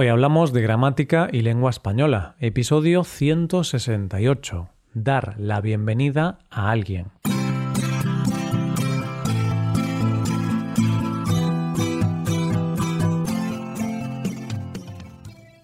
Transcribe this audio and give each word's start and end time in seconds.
Hoy 0.00 0.06
hablamos 0.06 0.52
de 0.52 0.62
gramática 0.62 1.28
y 1.32 1.40
lengua 1.40 1.70
española, 1.70 2.36
episodio 2.38 3.02
168, 3.02 4.68
dar 4.94 5.34
la 5.40 5.60
bienvenida 5.60 6.38
a 6.50 6.70
alguien. 6.70 7.06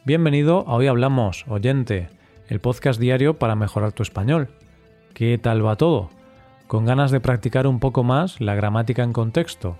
Bienvenido 0.04 0.64
a 0.66 0.74
Hoy 0.74 0.88
Hablamos, 0.88 1.44
oyente, 1.46 2.08
el 2.48 2.58
podcast 2.58 2.98
diario 2.98 3.38
para 3.38 3.54
mejorar 3.54 3.92
tu 3.92 4.02
español. 4.02 4.48
¿Qué 5.12 5.38
tal 5.38 5.64
va 5.64 5.76
todo? 5.76 6.10
¿Con 6.66 6.84
ganas 6.84 7.12
de 7.12 7.20
practicar 7.20 7.68
un 7.68 7.78
poco 7.78 8.02
más 8.02 8.40
la 8.40 8.56
gramática 8.56 9.04
en 9.04 9.12
contexto? 9.12 9.76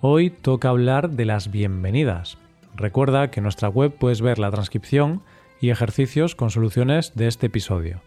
Hoy 0.00 0.30
toca 0.30 0.70
hablar 0.70 1.10
de 1.10 1.24
las 1.24 1.52
bienvenidas. 1.52 2.36
Recuerda 2.76 3.30
que 3.30 3.40
en 3.40 3.44
nuestra 3.44 3.68
web 3.70 3.96
puedes 3.98 4.20
ver 4.20 4.38
la 4.38 4.50
transcripción 4.50 5.22
y 5.60 5.70
ejercicios 5.70 6.34
con 6.34 6.50
soluciones 6.50 7.14
de 7.14 7.26
este 7.26 7.46
episodio. 7.46 8.02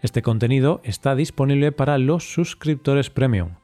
Este 0.00 0.22
contenido 0.22 0.80
está 0.84 1.14
disponible 1.14 1.70
para 1.70 1.98
los 1.98 2.32
suscriptores 2.32 3.10
premium. 3.10 3.56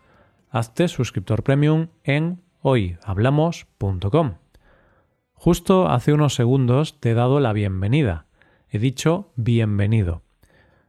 Hazte 0.50 0.88
suscriptor 0.88 1.42
premium 1.42 1.88
en 2.04 2.42
hoyhablamos.com. 2.60 4.34
Justo 5.32 5.88
hace 5.88 6.12
unos 6.12 6.34
segundos 6.34 7.00
te 7.00 7.12
he 7.12 7.14
dado 7.14 7.40
la 7.40 7.54
bienvenida. 7.54 8.26
He 8.68 8.78
dicho 8.78 9.32
bienvenido. 9.36 10.22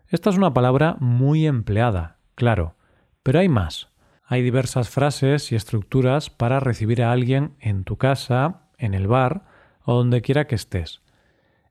Esta 0.09 0.30
es 0.30 0.38
una 0.38 0.53
palabra 0.53 0.98
muy 1.00 1.48
empleada, 1.48 2.17
claro, 2.36 2.75
pero 3.23 3.39
hay 3.39 3.48
más. 3.48 3.89
Hay 4.25 4.41
diversas 4.41 4.89
frases 4.89 5.53
y 5.53 5.55
estructuras 5.55 6.30
para 6.30 6.59
recibir 6.59 7.02
a 7.02 7.14
alguien 7.14 7.55
en 7.59 7.86
tu 7.86 7.98
casa, 7.98 8.64
en 8.77 8.94
el 8.94 9.08
bar 9.08 9.52
o 9.86 9.96
donde 9.96 10.22
quiera 10.22 10.48
que 10.48 10.55
estés. 10.55 11.02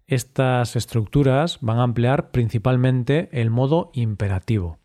Estas 0.07 0.77
estructuras 0.77 1.59
van 1.61 1.79
a 1.79 1.85
emplear 1.85 2.31
principalmente 2.31 3.29
el 3.33 3.51
modo 3.51 3.91
imperativo 3.95 4.79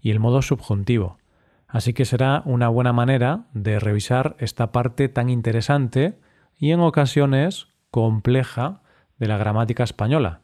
y 0.00 0.10
el 0.10 0.20
modo 0.20 0.42
subjuntivo, 0.42 1.18
así 1.66 1.92
que 1.92 2.04
será 2.04 2.42
una 2.44 2.68
buena 2.68 2.92
manera 2.92 3.46
de 3.54 3.80
revisar 3.80 4.36
esta 4.38 4.72
parte 4.72 5.08
tan 5.08 5.30
interesante 5.30 6.18
y 6.56 6.72
en 6.72 6.80
ocasiones 6.80 7.68
compleja 7.90 8.82
de 9.18 9.26
la 9.26 9.38
gramática 9.38 9.84
española. 9.84 10.42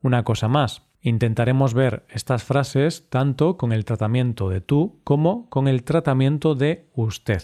Una 0.00 0.22
cosa 0.22 0.48
más, 0.48 0.82
intentaremos 1.00 1.74
ver 1.74 2.06
estas 2.08 2.44
frases 2.44 3.08
tanto 3.10 3.56
con 3.56 3.72
el 3.72 3.84
tratamiento 3.84 4.48
de 4.48 4.60
tú 4.60 5.00
como 5.04 5.48
con 5.50 5.68
el 5.68 5.82
tratamiento 5.82 6.54
de 6.54 6.88
usted. 6.94 7.42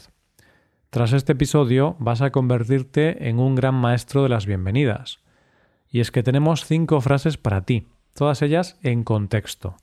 Tras 0.95 1.13
este 1.13 1.33
episodio 1.33 1.97
vas 1.99 2.23
a 2.23 2.31
convertirte 2.31 3.29
en 3.29 3.41
un 3.41 3.57
gran 3.57 3.75
maestro 3.75 4.23
de 4.23 4.29
las 4.29 4.47
bienvenidas. 4.47 5.19
Y 5.89 5.99
es 5.99 6.13
que 6.13 6.23
tenemos 6.23 6.67
cinco 6.67 7.01
frases 7.01 7.37
para 7.37 7.63
ti, 7.63 7.89
todas 8.15 8.43
ellas 8.43 8.79
en 8.81 9.03
contexto. 9.03 9.75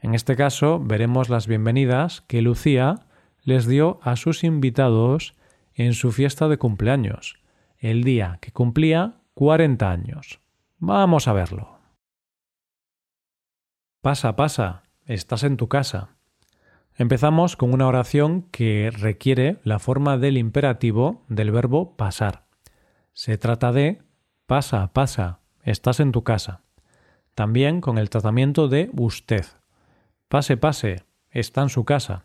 En 0.00 0.12
este 0.12 0.34
caso 0.34 0.80
veremos 0.80 1.28
las 1.28 1.46
bienvenidas 1.46 2.22
que 2.22 2.42
Lucía 2.42 3.06
les 3.44 3.68
dio 3.68 4.00
a 4.02 4.16
sus 4.16 4.42
invitados 4.42 5.36
en 5.72 5.94
su 5.94 6.10
fiesta 6.10 6.48
de 6.48 6.58
cumpleaños, 6.58 7.38
el 7.78 8.02
día 8.02 8.38
que 8.40 8.50
cumplía 8.50 9.20
40 9.34 9.88
años. 9.88 10.40
Vamos 10.78 11.28
a 11.28 11.32
verlo. 11.32 11.78
Pasa, 14.02 14.34
pasa, 14.34 14.82
estás 15.06 15.44
en 15.44 15.56
tu 15.56 15.68
casa. 15.68 16.16
Empezamos 17.00 17.56
con 17.56 17.72
una 17.72 17.86
oración 17.86 18.42
que 18.50 18.90
requiere 18.90 19.56
la 19.64 19.78
forma 19.78 20.18
del 20.18 20.36
imperativo 20.36 21.22
del 21.28 21.50
verbo 21.50 21.96
pasar. 21.96 22.44
Se 23.14 23.38
trata 23.38 23.72
de 23.72 24.02
pasa, 24.44 24.92
pasa, 24.92 25.40
estás 25.62 25.98
en 26.00 26.12
tu 26.12 26.24
casa. 26.24 26.60
También 27.34 27.80
con 27.80 27.96
el 27.96 28.10
tratamiento 28.10 28.68
de 28.68 28.90
usted. 28.92 29.46
Pase, 30.28 30.58
pase, 30.58 31.04
está 31.30 31.62
en 31.62 31.70
su 31.70 31.86
casa. 31.86 32.24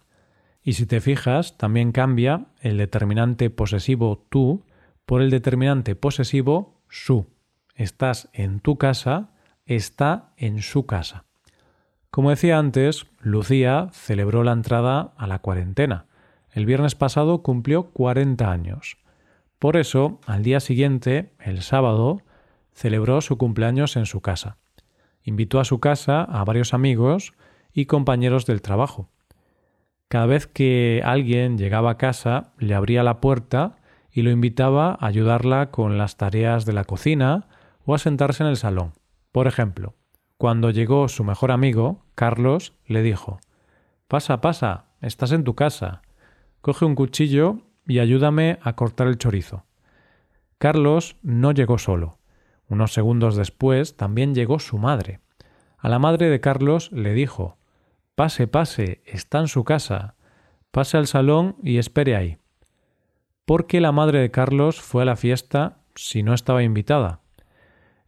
Y 0.62 0.74
si 0.74 0.85
te 0.85 1.00
fijas, 1.00 1.58
también 1.58 1.94
cambia 1.94 2.47
el 2.59 2.75
determinante 2.75 3.50
posesivo 3.50 4.25
tú 4.28 4.66
por 5.06 5.22
el 5.22 5.30
determinante 5.30 5.96
posesivo 5.96 6.81
su. 6.90 7.28
Estás 7.75 8.28
en 8.34 8.59
tu 8.59 8.78
casa, 8.78 9.30
está 9.66 10.34
en 10.35 10.62
su 10.62 10.85
casa. 10.85 11.25
Como 12.16 12.30
decía 12.30 12.59
antes, 12.59 13.08
Lucía 13.20 13.90
celebró 13.92 14.46
la 14.46 14.53
entrada 14.53 15.12
a 15.18 15.28
la 15.28 15.40
cuarentena. 15.40 16.06
El 16.50 16.66
viernes 16.66 16.96
pasado 16.96 17.44
cumplió 17.44 17.90
40 17.92 18.50
años. 18.50 18.96
Por 19.59 19.76
eso, 19.76 20.22
al 20.26 20.42
día 20.42 20.62
siguiente, 20.62 21.34
el 21.40 21.62
sábado, 21.62 22.22
celebró 22.72 23.20
su 23.20 23.38
cumpleaños 23.38 23.98
en 23.98 24.06
su 24.06 24.22
casa. 24.22 24.56
Invitó 25.24 25.59
a 25.59 25.66
su 25.66 25.81
casa 25.81 26.22
a 26.22 26.46
varios 26.46 26.74
amigos 26.74 27.34
y 27.74 27.86
compañeros 27.86 28.46
del 28.46 28.62
trabajo. 28.62 29.09
Cada 30.08 30.26
vez 30.26 30.47
que 30.47 31.02
alguien 31.03 31.58
llegaba 31.58 31.92
a 31.92 31.97
casa, 31.97 32.53
le 32.58 32.76
abría 32.76 33.03
la 33.03 33.20
puerta 33.20 33.76
y 34.09 34.22
lo 34.22 34.32
invitaba 34.32 34.92
a 35.02 35.08
ayudarla 35.08 35.70
con 35.70 35.97
las 35.97 36.16
tareas 36.16 36.66
de 36.66 36.72
la 36.72 36.86
cocina 36.86 37.50
o 37.84 37.94
a 37.94 37.97
sentarse 37.97 38.42
en 38.42 38.47
el 38.47 38.56
salón. 38.56 38.94
Por 39.34 39.47
ejemplo, 39.47 39.96
cuando 40.38 40.69
llegó 40.69 41.07
su 41.07 41.23
mejor 41.23 41.51
amigo, 41.51 42.03
Carlos, 42.13 42.73
le 42.85 43.01
dijo 43.01 43.40
Pasa, 44.07 44.41
pasa, 44.41 44.85
estás 45.01 45.31
en 45.31 45.44
tu 45.44 45.56
casa. 45.56 46.01
Coge 46.62 46.85
un 46.85 46.96
cuchillo 46.96 47.62
y 47.88 48.00
ayúdame 48.00 48.59
a 48.62 48.75
cortar 48.75 49.07
el 49.07 49.18
chorizo. 49.18 49.66
Carlos 50.57 51.16
no 51.22 51.51
llegó 51.51 51.78
solo. 51.78 52.18
Unos 52.68 52.94
segundos 52.94 53.35
después 53.35 53.96
también 53.96 54.35
llegó 54.35 54.59
su 54.59 54.78
madre. 54.78 55.19
A 55.78 55.90
la 55.90 56.00
madre 56.00 56.29
de 56.29 56.41
Carlos 56.41 56.91
le 56.91 57.13
dijo 57.13 57.57
Pase, 58.16 58.47
pase, 58.47 59.02
está 59.06 59.40
en 59.40 59.47
su 59.47 59.63
casa. 59.63 60.16
Pase 60.72 60.97
al 60.97 61.07
salón 61.07 61.56
y 61.62 61.78
espere 61.78 62.16
ahí. 62.16 62.38
¿Por 63.46 63.67
qué 63.67 63.79
la 63.79 63.91
madre 63.91 64.19
de 64.19 64.31
Carlos 64.31 64.81
fue 64.81 65.03
a 65.03 65.06
la 65.06 65.16
fiesta 65.16 65.78
si 65.96 66.23
no 66.23 66.34
estaba 66.34 66.63
invitada? 66.63 67.22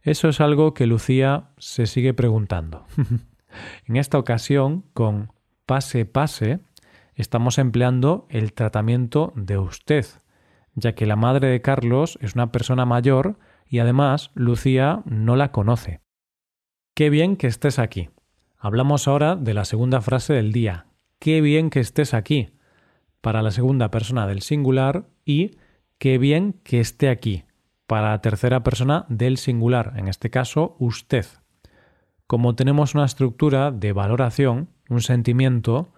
Eso 0.02 0.28
es 0.28 0.40
algo 0.40 0.74
que 0.74 0.86
Lucía 0.86 1.50
se 1.58 1.86
sigue 1.86 2.14
preguntando. 2.14 2.86
en 3.86 3.96
esta 3.96 4.18
ocasión, 4.18 4.84
con 4.94 5.32
pase 5.66 6.06
pase, 6.06 6.60
estamos 7.14 7.58
empleando 7.58 8.26
el 8.30 8.52
tratamiento 8.52 9.32
de 9.34 9.58
usted, 9.58 10.06
ya 10.74 10.94
que 10.94 11.06
la 11.06 11.16
madre 11.16 11.48
de 11.48 11.60
Carlos 11.60 12.18
es 12.22 12.34
una 12.34 12.52
persona 12.52 12.86
mayor 12.86 13.38
y 13.66 13.80
además 13.80 14.30
Lucía 14.34 15.02
no 15.04 15.36
la 15.36 15.50
conoce. 15.50 16.00
Qué 16.94 17.10
bien 17.10 17.36
que 17.36 17.48
estés 17.48 17.78
aquí. 17.78 18.08
Hablamos 18.56 19.08
ahora 19.08 19.36
de 19.36 19.54
la 19.54 19.64
segunda 19.64 20.00
frase 20.00 20.32
del 20.32 20.52
día. 20.52 20.86
Qué 21.18 21.40
bien 21.40 21.70
que 21.70 21.80
estés 21.80 22.14
aquí. 22.14 22.50
Para 23.20 23.42
la 23.42 23.50
segunda 23.50 23.90
persona 23.90 24.26
del 24.26 24.42
singular 24.42 25.08
y 25.24 25.58
qué 25.98 26.18
bien 26.18 26.54
que 26.62 26.80
esté 26.80 27.08
aquí 27.08 27.44
para 27.88 28.10
la 28.10 28.20
tercera 28.20 28.62
persona 28.62 29.06
del 29.08 29.38
singular, 29.38 29.94
en 29.96 30.08
este 30.08 30.28
caso 30.28 30.76
usted. 30.78 31.24
Como 32.26 32.54
tenemos 32.54 32.94
una 32.94 33.06
estructura 33.06 33.70
de 33.70 33.94
valoración, 33.94 34.68
un 34.90 35.00
sentimiento, 35.00 35.94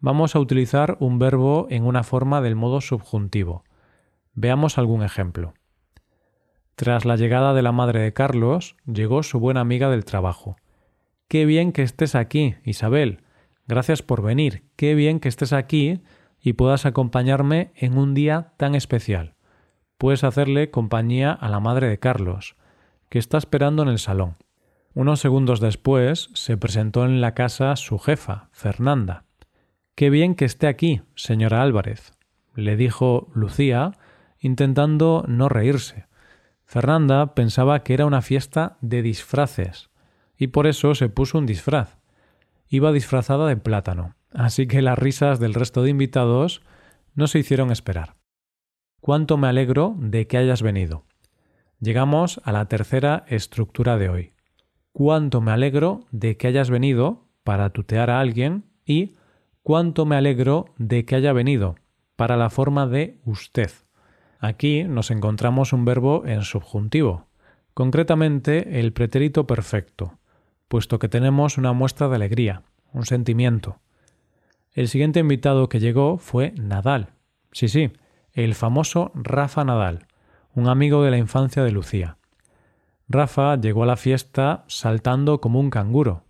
vamos 0.00 0.34
a 0.34 0.40
utilizar 0.40 0.96
un 1.00 1.18
verbo 1.18 1.66
en 1.68 1.84
una 1.84 2.02
forma 2.02 2.40
del 2.40 2.56
modo 2.56 2.80
subjuntivo. 2.80 3.62
Veamos 4.32 4.78
algún 4.78 5.02
ejemplo. 5.02 5.52
Tras 6.76 7.04
la 7.04 7.16
llegada 7.16 7.52
de 7.52 7.60
la 7.60 7.72
madre 7.72 8.00
de 8.00 8.14
Carlos, 8.14 8.76
llegó 8.86 9.22
su 9.22 9.38
buena 9.38 9.60
amiga 9.60 9.90
del 9.90 10.06
trabajo. 10.06 10.56
Qué 11.28 11.44
bien 11.44 11.72
que 11.72 11.82
estés 11.82 12.14
aquí, 12.14 12.54
Isabel. 12.64 13.22
Gracias 13.68 14.00
por 14.00 14.22
venir. 14.22 14.64
Qué 14.76 14.94
bien 14.94 15.20
que 15.20 15.28
estés 15.28 15.52
aquí 15.52 16.00
y 16.40 16.54
puedas 16.54 16.86
acompañarme 16.86 17.70
en 17.76 17.98
un 17.98 18.14
día 18.14 18.54
tan 18.56 18.74
especial 18.74 19.34
puedes 20.04 20.22
hacerle 20.22 20.70
compañía 20.70 21.32
a 21.32 21.48
la 21.48 21.60
madre 21.60 21.88
de 21.88 21.98
Carlos, 21.98 22.56
que 23.08 23.18
está 23.18 23.38
esperando 23.38 23.82
en 23.82 23.88
el 23.88 23.98
salón. 23.98 24.36
Unos 24.92 25.18
segundos 25.18 25.60
después 25.60 26.28
se 26.34 26.58
presentó 26.58 27.06
en 27.06 27.22
la 27.22 27.32
casa 27.32 27.74
su 27.76 27.98
jefa, 27.98 28.50
Fernanda. 28.52 29.24
Qué 29.94 30.10
bien 30.10 30.34
que 30.34 30.44
esté 30.44 30.66
aquí, 30.66 31.00
señora 31.14 31.62
Álvarez, 31.62 32.12
le 32.54 32.76
dijo 32.76 33.30
Lucía, 33.32 33.92
intentando 34.38 35.24
no 35.26 35.48
reírse. 35.48 36.04
Fernanda 36.66 37.34
pensaba 37.34 37.82
que 37.82 37.94
era 37.94 38.04
una 38.04 38.20
fiesta 38.20 38.76
de 38.82 39.00
disfraces, 39.00 39.88
y 40.36 40.48
por 40.48 40.66
eso 40.66 40.94
se 40.94 41.08
puso 41.08 41.38
un 41.38 41.46
disfraz. 41.46 41.96
Iba 42.68 42.92
disfrazada 42.92 43.48
de 43.48 43.56
plátano, 43.56 44.16
así 44.34 44.66
que 44.66 44.82
las 44.82 44.98
risas 44.98 45.40
del 45.40 45.54
resto 45.54 45.82
de 45.82 45.88
invitados 45.88 46.60
no 47.14 47.26
se 47.26 47.38
hicieron 47.38 47.72
esperar 47.72 48.12
cuánto 49.04 49.36
me 49.36 49.48
alegro 49.48 49.96
de 49.98 50.26
que 50.26 50.38
hayas 50.38 50.62
venido. 50.62 51.04
Llegamos 51.78 52.40
a 52.42 52.52
la 52.52 52.64
tercera 52.68 53.26
estructura 53.28 53.98
de 53.98 54.08
hoy. 54.08 54.32
Cuánto 54.94 55.42
me 55.42 55.50
alegro 55.50 56.06
de 56.10 56.38
que 56.38 56.46
hayas 56.46 56.70
venido 56.70 57.28
para 57.42 57.68
tutear 57.68 58.08
a 58.08 58.18
alguien 58.18 58.64
y 58.86 59.12
cuánto 59.62 60.06
me 60.06 60.16
alegro 60.16 60.72
de 60.78 61.04
que 61.04 61.16
haya 61.16 61.34
venido 61.34 61.74
para 62.16 62.38
la 62.38 62.48
forma 62.48 62.86
de 62.86 63.20
usted. 63.26 63.70
Aquí 64.38 64.84
nos 64.84 65.10
encontramos 65.10 65.74
un 65.74 65.84
verbo 65.84 66.24
en 66.24 66.40
subjuntivo. 66.40 67.26
concretamente 67.74 68.80
el 68.80 68.94
pretérito 68.94 69.46
perfecto, 69.46 70.18
puesto 70.66 70.98
que 70.98 71.10
tenemos 71.10 71.58
una 71.58 71.74
muestra 71.74 72.08
de 72.08 72.14
alegría, 72.14 72.62
un 72.94 73.04
sentimiento. 73.04 73.80
El 74.72 74.88
siguiente 74.88 75.20
invitado 75.20 75.68
que 75.68 75.78
llegó 75.78 76.16
fue 76.16 76.54
Nadal. 76.56 77.10
Sí, 77.52 77.68
sí, 77.68 77.92
el 78.34 78.56
famoso 78.56 79.12
Rafa 79.14 79.64
Nadal, 79.64 80.06
un 80.54 80.68
amigo 80.68 81.04
de 81.04 81.12
la 81.12 81.18
infancia 81.18 81.62
de 81.62 81.70
Lucía. 81.70 82.16
Rafa 83.08 83.56
llegó 83.56 83.84
a 83.84 83.86
la 83.86 83.96
fiesta 83.96 84.64
saltando 84.66 85.40
como 85.40 85.60
un 85.60 85.70
canguro. 85.70 86.24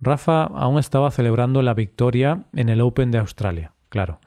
Rafa 0.00 0.44
aún 0.44 0.78
estaba 0.78 1.10
celebrando 1.10 1.62
la 1.62 1.74
victoria 1.74 2.44
en 2.52 2.68
el 2.68 2.82
Open 2.82 3.10
de 3.10 3.18
Australia, 3.18 3.72
claro. 3.88 4.20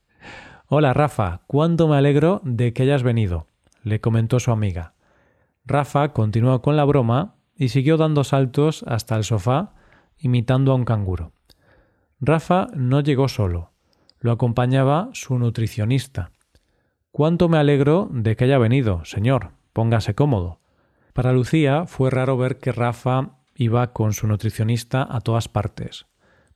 Hola 0.68 0.94
Rafa, 0.94 1.42
cuánto 1.46 1.88
me 1.88 1.96
alegro 1.96 2.40
de 2.42 2.72
que 2.72 2.84
hayas 2.84 3.02
venido, 3.02 3.46
le 3.82 4.00
comentó 4.00 4.40
su 4.40 4.50
amiga. 4.50 4.94
Rafa 5.66 6.12
continuó 6.12 6.62
con 6.62 6.76
la 6.76 6.84
broma 6.84 7.34
y 7.54 7.68
siguió 7.68 7.98
dando 7.98 8.24
saltos 8.24 8.82
hasta 8.86 9.16
el 9.16 9.24
sofá, 9.24 9.74
imitando 10.18 10.72
a 10.72 10.76
un 10.76 10.84
canguro. 10.84 11.32
Rafa 12.18 12.68
no 12.74 13.00
llegó 13.00 13.28
solo, 13.28 13.72
lo 14.20 14.32
acompañaba 14.32 15.10
su 15.12 15.38
nutricionista. 15.38 16.30
Cuánto 17.16 17.48
me 17.48 17.56
alegro 17.56 18.10
de 18.12 18.36
que 18.36 18.44
haya 18.44 18.58
venido, 18.58 19.02
señor. 19.06 19.52
Póngase 19.72 20.14
cómodo. 20.14 20.60
Para 21.14 21.32
Lucía 21.32 21.86
fue 21.86 22.10
raro 22.10 22.36
ver 22.36 22.58
que 22.58 22.72
Rafa 22.72 23.38
iba 23.54 23.94
con 23.94 24.12
su 24.12 24.26
nutricionista 24.26 25.08
a 25.10 25.22
todas 25.22 25.48
partes, 25.48 26.04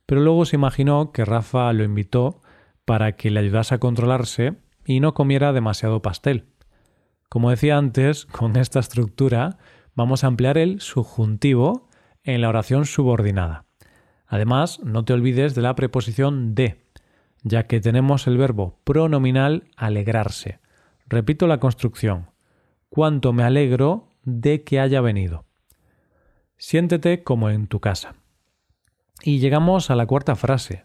pero 0.05 0.21
luego 0.21 0.45
se 0.45 0.57
imaginó 0.57 1.13
que 1.13 1.25
Rafa 1.25 1.73
lo 1.73 1.83
invitó 1.83 2.43
para 2.85 3.13
que 3.13 3.31
le 3.31 3.39
ayudase 3.39 3.73
a 3.73 3.79
controlarse 3.79 4.53
y 4.85 4.99
no 4.99 5.15
comiera 5.15 5.51
demasiado 5.51 6.03
pastel. 6.03 6.45
Como 7.27 7.49
decía 7.49 7.79
antes, 7.79 8.25
con 8.31 8.55
esta 8.55 8.81
estructura 8.81 9.57
vamos 9.95 10.23
a 10.23 10.27
emplear 10.27 10.59
el 10.59 10.79
subjuntivo 10.79 11.89
en 12.23 12.39
la 12.39 12.49
oración 12.49 12.85
subordinada. 12.85 13.65
Además, 14.27 14.79
no 14.83 15.05
te 15.05 15.13
olvides 15.13 15.55
de 15.55 15.63
la 15.63 15.73
preposición 15.73 16.53
de, 16.53 16.85
ya 17.43 17.67
que 17.67 17.79
tenemos 17.79 18.27
el 18.27 18.37
verbo 18.37 18.79
pronominal 18.83 19.69
alegrarse. 19.75 20.59
Repito 21.07 21.47
la 21.47 21.59
construcción. 21.59 22.29
Cuánto 22.89 23.33
me 23.33 23.43
alegro 23.43 24.09
de 24.23 24.63
que 24.63 24.79
haya 24.79 25.01
venido. 25.01 25.45
Siéntete 26.57 27.23
como 27.23 27.49
en 27.49 27.67
tu 27.67 27.79
casa. 27.79 28.15
Y 29.23 29.39
llegamos 29.39 29.89
a 29.89 29.95
la 29.95 30.05
cuarta 30.05 30.35
frase. 30.35 30.83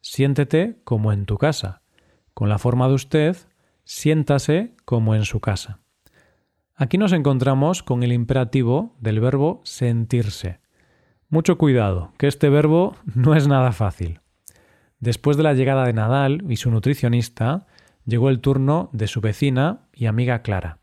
Siéntete 0.00 0.80
como 0.84 1.12
en 1.12 1.26
tu 1.26 1.38
casa. 1.38 1.82
Con 2.34 2.48
la 2.48 2.58
forma 2.58 2.88
de 2.88 2.94
usted, 2.94 3.36
siéntase 3.84 4.74
como 4.84 5.14
en 5.14 5.24
su 5.24 5.40
casa. 5.40 5.80
Aquí 6.74 6.98
nos 6.98 7.12
encontramos 7.12 7.82
con 7.82 8.02
el 8.02 8.12
imperativo 8.12 8.94
del 9.00 9.20
verbo 9.20 9.62
sentirse. 9.64 10.60
Mucho 11.28 11.56
cuidado, 11.58 12.12
que 12.18 12.26
este 12.26 12.50
verbo 12.50 12.94
no 13.14 13.34
es 13.34 13.48
nada 13.48 13.72
fácil. 13.72 14.20
Después 14.98 15.36
de 15.36 15.42
la 15.42 15.54
llegada 15.54 15.84
de 15.84 15.92
Nadal 15.92 16.44
y 16.48 16.56
su 16.56 16.70
nutricionista, 16.70 17.66
llegó 18.04 18.30
el 18.30 18.40
turno 18.40 18.88
de 18.92 19.06
su 19.06 19.20
vecina 19.20 19.88
y 19.92 20.06
amiga 20.06 20.42
Clara. 20.42 20.78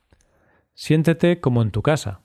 Siéntete 0.76 1.40
como 1.40 1.62
en 1.62 1.72
tu 1.72 1.82
casa. 1.82 2.22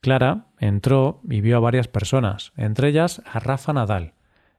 Clara 0.00 0.48
entró 0.58 1.20
y 1.28 1.40
vio 1.40 1.56
a 1.56 1.60
varias 1.60 1.88
personas, 1.88 2.52
entre 2.56 2.88
ellas 2.88 3.22
a 3.30 3.38
Rafa 3.38 3.72
Nadal 3.72 4.14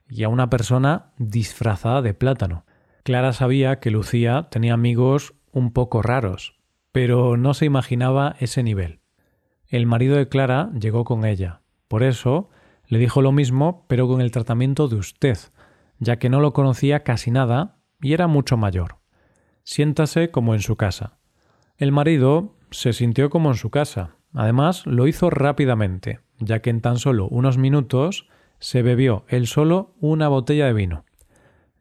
y 0.07 0.23
a 0.23 0.29
una 0.29 0.49
persona 0.49 1.11
disfrazada 1.17 2.01
de 2.01 2.13
plátano. 2.13 2.65
Clara 3.03 3.33
sabía 3.33 3.79
que 3.79 3.91
Lucía 3.91 4.47
tenía 4.49 4.73
amigos 4.73 5.33
un 5.51 5.71
poco 5.71 6.01
raros, 6.01 6.55
pero 6.91 7.37
no 7.37 7.53
se 7.53 7.65
imaginaba 7.65 8.35
ese 8.39 8.63
nivel. 8.63 8.99
El 9.67 9.85
marido 9.85 10.15
de 10.15 10.27
Clara 10.27 10.71
llegó 10.79 11.03
con 11.03 11.25
ella. 11.25 11.61
Por 11.87 12.03
eso 12.03 12.49
le 12.87 12.99
dijo 12.99 13.21
lo 13.21 13.31
mismo, 13.31 13.85
pero 13.87 14.07
con 14.07 14.21
el 14.21 14.31
tratamiento 14.31 14.87
de 14.87 14.95
usted, 14.95 15.37
ya 15.99 16.17
que 16.17 16.29
no 16.29 16.39
lo 16.39 16.53
conocía 16.53 17.03
casi 17.03 17.31
nada 17.31 17.77
y 18.01 18.13
era 18.13 18.27
mucho 18.27 18.57
mayor. 18.57 18.97
Siéntase 19.63 20.31
como 20.31 20.53
en 20.53 20.61
su 20.61 20.75
casa. 20.75 21.17
El 21.77 21.91
marido 21.91 22.55
se 22.71 22.93
sintió 22.93 23.29
como 23.29 23.49
en 23.49 23.55
su 23.55 23.69
casa. 23.69 24.15
Además, 24.33 24.85
lo 24.85 25.07
hizo 25.07 25.29
rápidamente, 25.29 26.19
ya 26.39 26.61
que 26.61 26.69
en 26.69 26.81
tan 26.81 26.97
solo 26.97 27.27
unos 27.27 27.57
minutos 27.57 28.27
se 28.59 28.81
bebió 28.81 29.25
él 29.27 29.47
solo 29.47 29.93
una 29.99 30.27
botella 30.27 30.65
de 30.65 30.73
vino. 30.73 31.05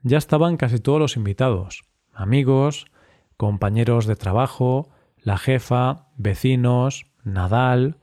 Ya 0.02 0.18
estaban 0.18 0.56
casi 0.56 0.78
todos 0.78 1.00
los 1.00 1.16
invitados, 1.16 1.84
amigos, 2.12 2.86
compañeros 3.36 4.06
de 4.06 4.16
trabajo, 4.16 4.90
la 5.18 5.38
jefa, 5.38 6.08
vecinos, 6.16 7.06
Nadal. 7.24 7.96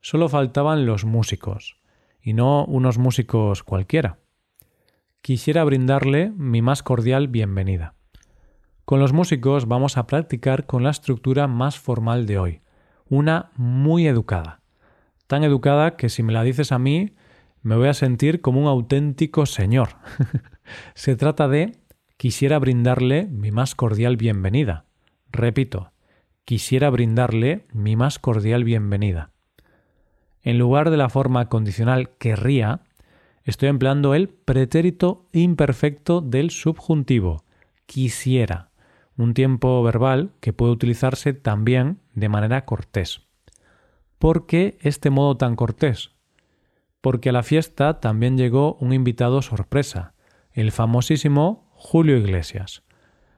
Solo 0.00 0.28
faltaban 0.28 0.86
los 0.86 1.04
músicos, 1.04 1.76
y 2.22 2.32
no 2.32 2.64
unos 2.64 2.98
músicos 2.98 3.62
cualquiera 3.62 4.18
quisiera 5.24 5.64
brindarle 5.64 6.32
mi 6.36 6.60
más 6.60 6.82
cordial 6.82 7.28
bienvenida. 7.28 7.94
Con 8.84 9.00
los 9.00 9.14
músicos 9.14 9.66
vamos 9.66 9.96
a 9.96 10.06
practicar 10.06 10.66
con 10.66 10.82
la 10.82 10.90
estructura 10.90 11.46
más 11.46 11.78
formal 11.78 12.26
de 12.26 12.38
hoy, 12.38 12.60
una 13.08 13.50
muy 13.56 14.06
educada. 14.06 14.60
Tan 15.26 15.42
educada 15.42 15.96
que 15.96 16.10
si 16.10 16.22
me 16.22 16.34
la 16.34 16.42
dices 16.42 16.72
a 16.72 16.78
mí, 16.78 17.14
me 17.62 17.74
voy 17.74 17.88
a 17.88 17.94
sentir 17.94 18.42
como 18.42 18.60
un 18.60 18.66
auténtico 18.66 19.46
señor. 19.46 19.96
Se 20.94 21.16
trata 21.16 21.48
de 21.48 21.72
quisiera 22.18 22.58
brindarle 22.58 23.26
mi 23.30 23.50
más 23.50 23.74
cordial 23.74 24.18
bienvenida. 24.18 24.84
Repito, 25.32 25.92
quisiera 26.44 26.90
brindarle 26.90 27.64
mi 27.72 27.96
más 27.96 28.18
cordial 28.18 28.62
bienvenida. 28.62 29.30
En 30.42 30.58
lugar 30.58 30.90
de 30.90 30.98
la 30.98 31.08
forma 31.08 31.48
condicional 31.48 32.10
querría, 32.18 32.82
estoy 33.44 33.68
empleando 33.68 34.14
el 34.14 34.28
pretérito 34.28 35.28
imperfecto 35.32 36.20
del 36.20 36.50
subjuntivo, 36.50 37.44
quisiera, 37.86 38.70
un 39.16 39.34
tiempo 39.34 39.82
verbal 39.82 40.32
que 40.40 40.52
puede 40.52 40.72
utilizarse 40.72 41.34
también 41.34 42.00
de 42.14 42.28
manera 42.28 42.64
cortés. 42.64 43.20
¿Por 44.18 44.46
qué 44.46 44.78
este 44.80 45.10
modo 45.10 45.36
tan 45.36 45.56
cortés? 45.56 46.12
Porque 47.00 47.28
a 47.28 47.32
la 47.32 47.42
fiesta 47.42 48.00
también 48.00 48.38
llegó 48.38 48.74
un 48.80 48.92
invitado 48.92 49.42
sorpresa, 49.42 50.14
el 50.52 50.72
famosísimo 50.72 51.68
Julio 51.72 52.16
Iglesias. 52.16 52.82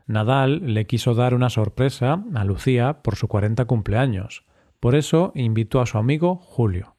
Nadal 0.06 0.72
le 0.72 0.86
quiso 0.86 1.14
dar 1.14 1.34
una 1.34 1.50
sorpresa 1.50 2.22
a 2.34 2.44
Lucía 2.44 3.02
por 3.02 3.16
su 3.16 3.26
40 3.26 3.64
cumpleaños. 3.64 4.44
Por 4.78 4.94
eso 4.94 5.32
invitó 5.34 5.80
a 5.80 5.86
su 5.86 5.98
amigo 5.98 6.36
Julio. 6.36 6.94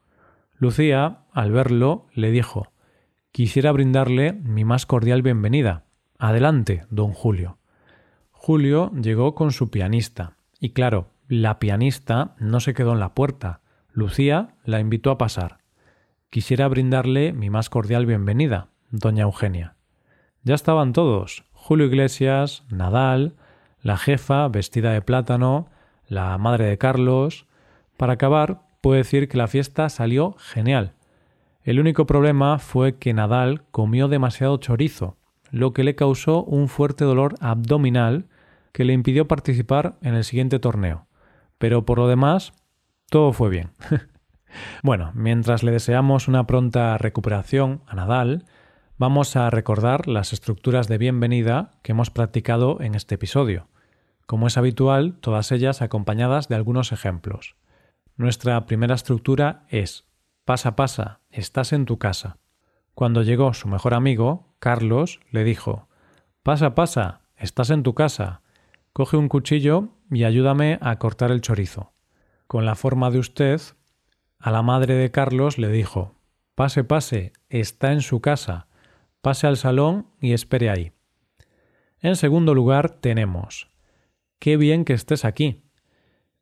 Lucía, 0.57 1.19
al 1.31 1.52
verlo, 1.54 2.07
le 2.14 2.31
dijo 2.31 2.68
quisiera 3.37 3.71
brindarle 3.71 4.33
mi 4.33 4.65
más 4.65 4.87
cordial 4.87 5.21
bienvenida. 5.21 5.83
Adelante, 6.17 6.87
don 6.89 7.13
Julio. 7.13 7.59
Julio 8.31 8.91
llegó 8.99 9.35
con 9.35 9.51
su 9.51 9.69
pianista, 9.69 10.37
y 10.59 10.71
claro, 10.71 11.11
la 11.27 11.59
pianista 11.59 12.33
no 12.39 12.59
se 12.59 12.73
quedó 12.73 12.94
en 12.94 12.99
la 12.99 13.13
puerta. 13.13 13.61
Lucía 13.91 14.56
la 14.65 14.79
invitó 14.79 15.11
a 15.11 15.19
pasar. 15.19 15.59
Quisiera 16.31 16.67
brindarle 16.67 17.31
mi 17.31 17.51
más 17.51 17.69
cordial 17.69 18.07
bienvenida, 18.07 18.69
doña 18.89 19.25
Eugenia. 19.25 19.75
Ya 20.41 20.56
estaban 20.56 20.91
todos, 20.91 21.44
Julio 21.51 21.85
Iglesias, 21.85 22.63
Nadal, 22.71 23.35
la 23.83 23.97
jefa 23.97 24.47
vestida 24.47 24.94
de 24.94 25.03
plátano, 25.03 25.69
la 26.07 26.35
madre 26.39 26.65
de 26.65 26.79
Carlos. 26.79 27.45
Para 27.97 28.13
acabar, 28.13 28.63
puedo 28.81 28.97
decir 28.97 29.29
que 29.29 29.37
la 29.37 29.47
fiesta 29.47 29.89
salió 29.89 30.33
genial. 30.39 30.96
El 31.68 31.81
único 31.81 32.06
problema 32.06 32.59
fue 32.59 32.97
que 32.97 33.14
Nadal 33.14 33.66
comió 33.71 34.07
demasiado 34.07 34.56
chorizo, 34.56 35.18
lo 35.52 35.74
que 35.74 35.83
le 35.83 35.95
causó 35.95 36.45
un 36.45 36.69
fuerte 36.69 37.04
dolor 37.04 37.36
abdominal 37.42 38.30
que 38.71 38.86
le 38.86 38.94
impidió 38.94 39.28
participar 39.28 39.97
en 40.02 40.16
el 40.16 40.24
siguiente 40.24 40.59
torneo. 40.59 41.07
Pero 41.57 41.86
por 41.86 41.97
lo 41.97 42.07
demás, 42.07 42.54
todo 43.09 43.33
fue 43.33 43.50
bien. 43.50 43.71
bueno, 44.81 45.12
mientras 45.14 45.62
le 45.62 45.71
deseamos 45.71 46.30
una 46.30 46.47
pronta 46.47 46.97
recuperación 46.97 47.81
a 47.86 47.95
Nadal, 47.95 48.45
vamos 48.97 49.36
a 49.36 49.50
recordar 49.50 50.07
las 50.07 50.31
estructuras 50.31 50.88
de 50.88 50.97
bienvenida 50.97 51.74
que 51.83 51.92
hemos 51.92 52.12
practicado 52.12 52.80
en 52.80 52.95
este 52.95 53.16
episodio. 53.16 53.68
Como 54.26 54.47
es 54.47 54.57
habitual, 54.57 55.18
todas 55.19 55.52
ellas 55.52 55.81
acompañadas 55.81 56.47
de 56.47 56.56
algunos 56.56 56.94
ejemplos. 56.94 57.57
Nuestra 58.16 58.66
primera 58.68 58.95
estructura 58.95 59.66
es 59.68 60.06
Pasa, 60.47 60.77
pasa, 60.77 61.19
estás 61.30 61.73
en 61.73 61.83
tu 61.83 61.99
casa. 61.99 62.37
Cuando 62.94 63.21
llegó 63.21 63.54
su 63.54 63.68
mejor 63.68 63.94
amigo, 63.94 64.56
Carlos, 64.59 65.19
le 65.30 65.44
dijo 65.44 65.89
Pasa, 66.42 66.73
pasa, 66.73 67.19
estás 67.35 67.69
en 67.69 67.83
tu 67.83 67.94
casa. 67.94 68.44
Coge 68.94 69.18
un 69.18 69.27
cuchillo 69.27 69.89
y 70.09 70.23
ayúdame 70.23 70.80
a 70.80 70.97
cortar 70.99 71.31
el 71.31 71.42
chorizo. 71.42 71.92
Con 72.47 72.66
la 72.66 72.75
forma 72.75 73.11
de 73.11 73.19
usted, 73.19 73.59
a 74.39 74.51
la 74.51 74.61
madre 74.61 74.94
de 74.94 75.11
Carlos 75.11 75.57
le 75.57 75.68
dijo 75.68 76.16
Pase, 76.56 76.85
pase, 76.85 77.33
está 77.49 77.92
en 77.92 77.99
su 77.99 78.21
casa. 78.21 78.69
Pase 79.19 79.47
al 79.47 79.57
salón 79.57 80.07
y 80.21 80.31
espere 80.31 80.69
ahí. 80.69 80.94
En 81.99 82.16
segundo 82.16 82.54
lugar 82.56 82.89
tenemos 82.89 83.69
Qué 84.39 84.56
bien 84.56 84.85
que 84.85 84.94
estés 84.94 85.25
aquí. 85.25 85.66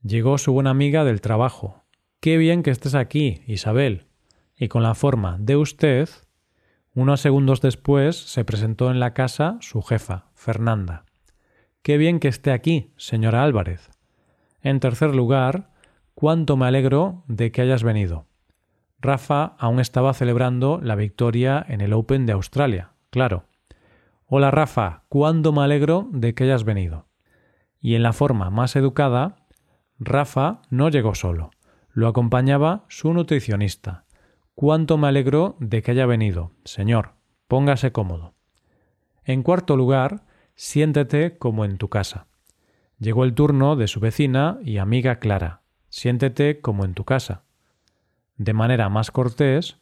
Llegó 0.03 0.37
su 0.37 0.53
buena 0.53 0.69
amiga 0.69 1.03
del 1.05 1.21
trabajo. 1.21 1.84
Qué 2.19 2.37
bien 2.37 2.63
que 2.63 2.71
estés 2.71 2.95
aquí, 2.95 3.41
Isabel. 3.47 4.07
Y 4.57 4.67
con 4.67 4.83
la 4.83 4.95
forma 4.95 5.37
de 5.39 5.57
usted, 5.57 6.09
unos 6.93 7.21
segundos 7.21 7.61
después 7.61 8.15
se 8.15 8.45
presentó 8.45 8.89
en 8.89 8.99
la 8.99 9.13
casa 9.13 9.57
su 9.59 9.81
jefa, 9.81 10.31
Fernanda. 10.33 11.05
Qué 11.81 11.97
bien 11.97 12.19
que 12.19 12.29
esté 12.29 12.51
aquí, 12.51 12.93
señora 12.97 13.43
Álvarez. 13.43 13.89
En 14.61 14.79
tercer 14.79 15.13
lugar, 15.13 15.69
cuánto 16.15 16.57
me 16.57 16.65
alegro 16.65 17.23
de 17.27 17.51
que 17.51 17.61
hayas 17.61 17.83
venido. 17.83 18.25
Rafa 18.99 19.55
aún 19.59 19.79
estaba 19.79 20.13
celebrando 20.13 20.79
la 20.81 20.95
victoria 20.95 21.63
en 21.67 21.81
el 21.81 21.93
Open 21.93 22.25
de 22.25 22.33
Australia, 22.33 22.93
claro. 23.11 23.43
Hola 24.25 24.49
Rafa, 24.49 25.03
cuánto 25.09 25.51
me 25.51 25.61
alegro 25.61 26.09
de 26.11 26.33
que 26.33 26.45
hayas 26.45 26.63
venido. 26.63 27.05
Y 27.79 27.93
en 27.93 28.01
la 28.01 28.13
forma 28.13 28.49
más 28.49 28.75
educada, 28.75 29.35
Rafa 29.99 30.61
no 30.71 30.89
llegó 30.89 31.13
solo, 31.13 31.51
lo 31.95 32.07
acompañaba 32.07 32.83
su 32.89 33.11
nutricionista, 33.13 34.05
Cuánto 34.53 34.97
me 34.97 35.09
alegro 35.09 35.57
de 35.59 35.81
que 35.81 35.91
haya 35.91 36.05
venido. 36.05 36.51
Señor, 36.63 37.15
póngase 37.49 37.91
cómodo. 37.91 38.35
En 39.25 39.43
cuarto 39.43 39.75
lugar, 39.75 40.23
siéntete 40.55 41.37
como 41.37 41.65
en 41.65 41.77
tu 41.77 41.89
casa. 41.89 42.27
Llegó 42.97 43.25
el 43.25 43.33
turno 43.33 43.75
de 43.75 43.87
su 43.87 43.99
vecina 43.99 44.57
y 44.63 44.77
amiga 44.77 45.19
Clara. 45.19 45.61
Siéntete 45.89 46.61
como 46.61 46.85
en 46.85 46.93
tu 46.93 47.03
casa. 47.03 47.43
De 48.37 48.53
manera 48.53 48.87
más 48.87 49.11
cortés, 49.11 49.77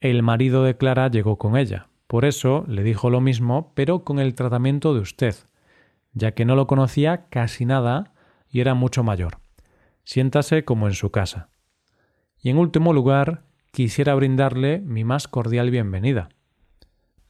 el 0.00 0.24
marido 0.24 0.64
de 0.64 0.76
Clara 0.76 1.08
llegó 1.08 1.38
con 1.38 1.56
ella. 1.56 1.88
Por 2.08 2.24
eso 2.24 2.64
le 2.66 2.82
dijo 2.82 3.08
lo 3.08 3.20
mismo, 3.20 3.72
pero 3.74 4.02
con 4.02 4.18
el 4.18 4.34
tratamiento 4.34 4.94
de 4.94 5.00
usted, 5.00 5.36
ya 6.12 6.32
que 6.32 6.44
no 6.44 6.56
lo 6.56 6.66
conocía 6.66 7.26
casi 7.28 7.66
nada 7.66 8.14
y 8.48 8.60
era 8.60 8.74
mucho 8.74 9.04
mayor. 9.04 9.38
Siéntase 10.06 10.64
como 10.64 10.86
en 10.86 10.94
su 10.94 11.10
casa. 11.10 11.48
Y 12.40 12.50
en 12.50 12.58
último 12.58 12.92
lugar, 12.92 13.42
quisiera 13.72 14.14
brindarle 14.14 14.78
mi 14.78 15.02
más 15.02 15.26
cordial 15.26 15.72
bienvenida. 15.72 16.28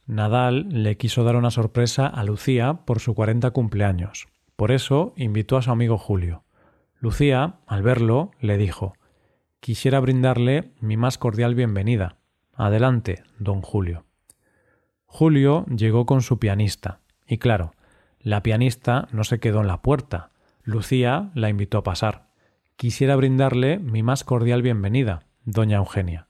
Nadal 0.05 0.67
le 0.69 0.95
quiso 0.95 1.23
dar 1.23 1.35
una 1.37 1.49
sorpresa 1.49 2.05
a 2.05 2.23
Lucía 2.23 2.85
por 2.85 2.99
su 2.99 3.15
40 3.15 3.49
cumpleaños. 3.49 4.27
Por 4.55 4.71
eso 4.71 5.13
invitó 5.17 5.57
a 5.57 5.63
su 5.63 5.71
amigo 5.71 5.97
Julio. 5.97 6.43
Lucía, 6.99 7.55
al 7.65 7.81
verlo, 7.81 8.29
le 8.39 8.57
dijo 8.57 8.93
Quisiera 9.59 9.99
brindarle 9.99 10.71
mi 10.79 10.97
más 10.97 11.17
cordial 11.17 11.55
bienvenida. 11.55 12.17
Adelante, 12.53 13.23
don 13.39 13.63
Julio. 13.63 14.05
Julio 15.07 15.65
llegó 15.65 16.05
con 16.05 16.21
su 16.21 16.37
pianista, 16.37 16.99
y 17.25 17.39
claro, 17.39 17.73
la 18.19 18.43
pianista 18.43 19.07
no 19.11 19.23
se 19.23 19.39
quedó 19.39 19.61
en 19.61 19.67
la 19.67 19.81
puerta. 19.81 20.29
Lucía 20.61 21.31
la 21.33 21.49
invitó 21.49 21.79
a 21.79 21.83
pasar. 21.83 22.26
Quisiera 22.77 23.15
brindarle 23.15 23.79
mi 23.79 24.03
más 24.03 24.23
cordial 24.23 24.61
bienvenida, 24.61 25.23
doña 25.45 25.77
Eugenia. 25.77 26.27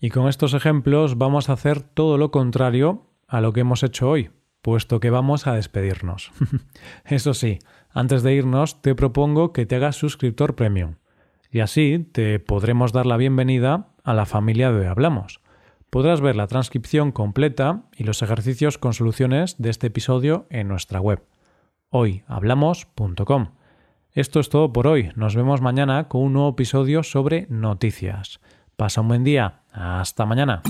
Y 0.00 0.10
con 0.10 0.26
estos 0.26 0.52
ejemplos 0.52 1.18
vamos 1.18 1.48
a 1.48 1.52
hacer 1.52 1.82
todo 1.82 2.18
lo 2.18 2.32
contrario 2.32 3.12
a 3.28 3.40
lo 3.40 3.52
que 3.52 3.60
hemos 3.60 3.84
hecho 3.84 4.10
hoy, 4.10 4.32
puesto 4.60 4.98
que 4.98 5.10
vamos 5.10 5.46
a 5.46 5.54
despedirnos. 5.54 6.32
Eso 7.04 7.32
sí, 7.32 7.60
antes 7.90 8.24
de 8.24 8.34
irnos 8.34 8.82
te 8.82 8.96
propongo 8.96 9.52
que 9.52 9.66
te 9.66 9.76
hagas 9.76 9.94
suscriptor 9.94 10.56
premium 10.56 10.96
y 11.48 11.60
así 11.60 12.00
te 12.10 12.40
podremos 12.40 12.92
dar 12.92 13.06
la 13.06 13.16
bienvenida 13.16 13.94
a 14.02 14.14
la 14.14 14.26
familia 14.26 14.72
de 14.72 14.80
Hoy 14.80 14.86
Hablamos. 14.86 15.42
Podrás 15.90 16.20
ver 16.20 16.34
la 16.34 16.48
transcripción 16.48 17.12
completa 17.12 17.84
y 17.96 18.02
los 18.02 18.20
ejercicios 18.20 18.78
con 18.78 18.94
soluciones 18.94 19.54
de 19.58 19.70
este 19.70 19.86
episodio 19.86 20.48
en 20.50 20.66
nuestra 20.66 21.00
web 21.00 21.22
hoyhablamos.com. 21.90 23.50
Esto 24.14 24.38
es 24.38 24.48
todo 24.48 24.72
por 24.72 24.86
hoy. 24.86 25.10
Nos 25.16 25.34
vemos 25.34 25.60
mañana 25.60 26.06
con 26.06 26.22
un 26.22 26.34
nuevo 26.34 26.50
episodio 26.50 27.02
sobre 27.02 27.48
noticias. 27.50 28.40
Pasa 28.76 29.00
un 29.00 29.08
buen 29.08 29.24
día. 29.24 29.62
Hasta 29.72 30.24
mañana. 30.24 30.62